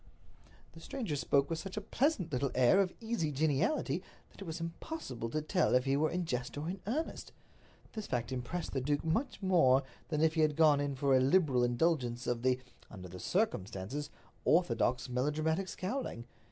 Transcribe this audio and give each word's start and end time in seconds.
The 0.71 0.79
stranger 0.79 1.15
spoke 1.15 1.47
with 1.47 1.59
such 1.59 1.77
a 1.77 1.79
pleasant 1.79 2.33
little 2.33 2.49
air 2.55 2.79
of 2.81 2.91
easy 2.99 3.31
geniality 3.31 4.01
that 4.31 4.41
it 4.41 4.45
was 4.45 4.59
impossible 4.59 5.29
to 5.29 5.43
tell 5.43 5.75
if 5.75 5.85
he 5.85 5.95
were 5.95 6.09
in 6.09 6.25
jest 6.25 6.57
or 6.57 6.67
in 6.67 6.79
earnest. 6.87 7.31
This 7.93 8.07
fact 8.07 8.31
impressed 8.31 8.71
the 8.73 8.81
duke 8.81 9.05
much 9.05 9.43
more 9.43 9.83
than 10.09 10.21
if 10.21 10.33
he 10.33 10.41
had 10.41 10.55
gone 10.55 10.79
in 10.79 10.95
for 10.95 11.15
a 11.15 11.19
liberal 11.19 11.63
indulgence 11.63 12.25
of 12.25 12.41
the—under 12.41 13.09
the 13.09 13.19
circumstances—orthodox 13.19 15.07
melodramatic 15.07 15.67
scowling. 15.67 16.25